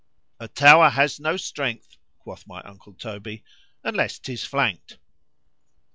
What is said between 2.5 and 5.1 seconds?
uncle Toby, unless 'tis flank'd.